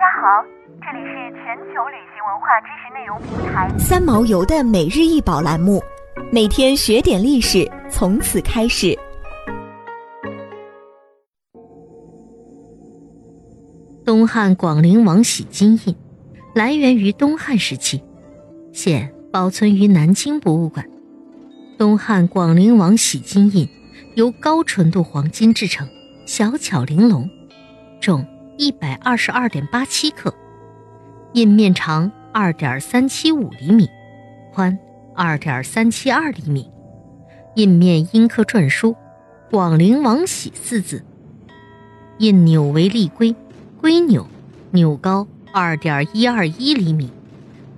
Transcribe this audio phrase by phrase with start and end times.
[0.00, 0.42] 家好，
[0.80, 5.78] 这里是全球旅行文化知识内容平台三毛游的每日一宝栏目，
[6.32, 8.98] 每天学点历史，从此开始。
[14.06, 15.94] 东汉广陵王玺金印，
[16.54, 18.02] 来源于东汉时期，
[18.72, 20.88] 现保存于南京博物馆。
[21.76, 23.68] 东汉广陵王玺金印
[24.14, 25.86] 由高纯度黄金制成，
[26.24, 27.28] 小巧玲珑，
[28.00, 28.26] 重。
[28.60, 30.34] 一百二十二点八七克，
[31.32, 33.88] 印面长二点三七五厘米，
[34.52, 34.78] 宽
[35.16, 36.70] 二点三七二厘米，
[37.54, 38.94] 印面阴刻篆书
[39.50, 41.02] “广陵王玺”四字，
[42.18, 43.34] 印钮为立龟，
[43.80, 44.26] 龟钮，
[44.72, 47.10] 钮高二点一二一厘米，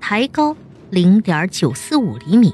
[0.01, 0.57] 台高
[0.91, 2.53] 零点九四五厘米，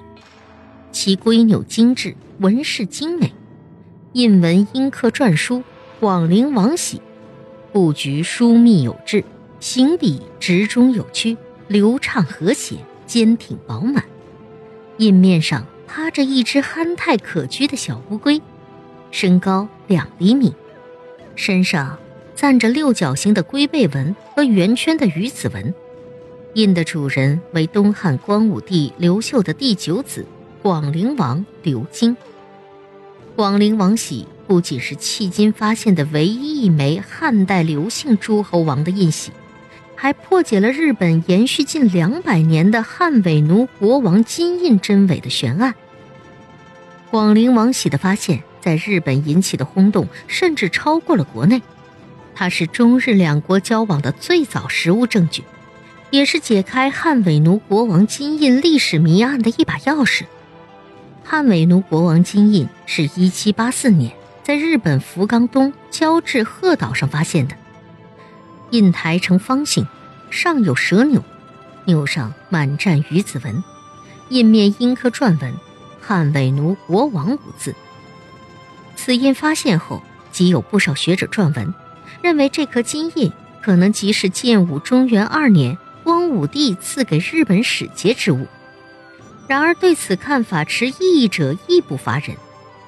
[0.92, 3.33] 其龟钮精致，纹饰精美，
[4.12, 5.62] 印文阴刻篆书
[5.98, 7.00] “广陵王玺”。
[7.72, 9.24] 布局疏密有致，
[9.60, 11.36] 行笔直中有曲，
[11.69, 14.05] 流畅和谐，坚挺饱满。
[14.97, 18.41] 印面上趴着一只憨态可掬的小乌龟，
[19.11, 20.55] 身高两厘米，
[21.36, 21.98] 身上
[22.34, 25.74] 赞着六角形的龟背纹和圆圈的鱼子纹。
[26.55, 30.24] 印的主人为东汉光武帝刘秀的第九子
[30.62, 32.16] 广陵王刘京。
[33.36, 34.27] 广陵王玺。
[34.48, 39.30] 不仅是迄今发现的唯一一枚汉代刘姓诸侯王的印玺，
[39.94, 45.74] 还破解了日本延续近两百年的汉伪奴国王金印真伪的悬案。
[47.10, 51.60] 广陵王玺的发现，在日本引起的轰动甚至超过了国内。
[52.34, 55.44] 它是中日两国交往的最早实物证据，
[56.10, 60.22] 也是解开汉伪奴国王金印历史谜案的一把钥匙。
[61.22, 64.10] 汉伪奴国王金印是一七八四年。
[64.48, 67.54] 在日本福冈东交至鹤岛上发现的
[68.70, 69.86] 印台呈方形，
[70.30, 71.22] 上有蛇钮，
[71.84, 73.62] 钮上满占鱼子纹，
[74.30, 75.52] 印面阴刻篆文
[76.00, 77.74] “汉伪奴国王”五字。
[78.96, 80.02] 此印发现后，
[80.33, 81.74] 即有不少学者撰文，
[82.23, 83.30] 认为这颗金印
[83.61, 88.46] 可能即是建武中元二年光武帝赐给日本使节之物。
[89.46, 92.34] 然而，对此看法持异议者亦不乏人。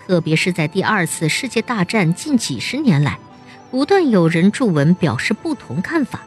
[0.06, 3.18] 特别是在第二次世界大战近几十年来，
[3.70, 6.22] 不断有人著文表示不同看法，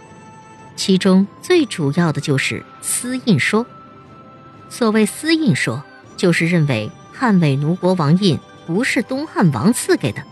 [0.75, 3.65] 其中最主要的就是私印说。
[4.69, 5.83] 所谓私印说，
[6.15, 10.23] 就是认为汉伪奴国王印不是东汉王赐给的，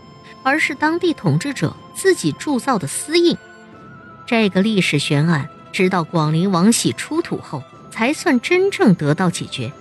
[0.42, 3.36] 而是当地统治者自己铸造的私印。
[4.26, 9.72] 这个历史悬案，直到广陵王玺出土后，才算真正得到解决。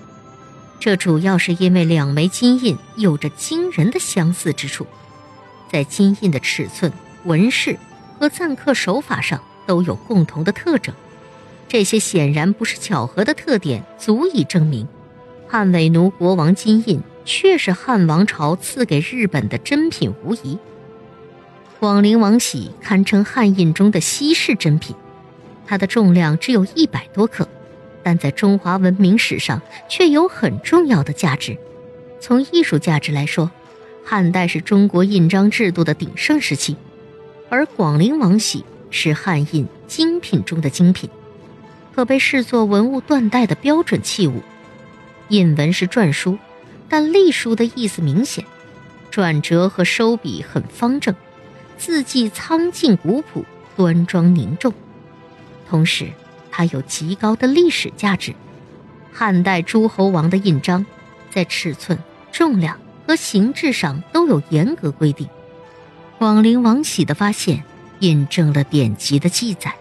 [0.82, 4.88] 这主要是因为两枚金印有着惊人的相似之处，
[5.72, 6.92] 在金印的尺寸、
[7.24, 7.78] 纹饰
[8.18, 10.92] 和錾刻手法上都有共同的特征。
[11.68, 14.88] 这些显然不是巧合的特点，足以证明
[15.48, 20.58] 汉伪奴国王金印确是汉王朝赐给日本的珍品无疑。
[21.80, 24.96] 广陵王玺堪称汉印中的稀世珍品，
[25.68, 27.48] 它的重量只有一百多克。
[28.04, 31.58] 但在中华文明史上却有很重要的价值。
[32.20, 33.50] 从艺术价值来说，
[34.04, 36.76] 汉代是中国印章制度的鼎盛时期，
[37.50, 41.10] 而广陵王玺是汉印精品中的精品，
[41.96, 44.42] 可被视作文物断代的标准器物。
[45.30, 46.38] 印文是篆书，
[46.90, 48.44] 但隶书的意思明显，
[49.10, 51.16] 转折和收笔很方正，
[51.78, 53.46] 字迹苍劲古朴、
[53.76, 54.74] 端庄凝重，
[55.70, 56.08] 同时。
[56.52, 58.36] 它有极高的历史价值。
[59.12, 60.86] 汉代诸侯王的印章，
[61.32, 61.98] 在尺寸、
[62.32, 65.28] 重量和形制上都有严格规定。
[66.20, 67.64] 广陵王玺的发现，
[68.00, 69.74] 印证了典籍的记载。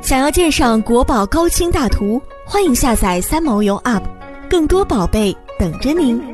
[0.00, 4.02] 想要鉴赏国宝高清大图，欢迎下载三毛游 App，
[4.48, 6.31] 更多宝贝等着您。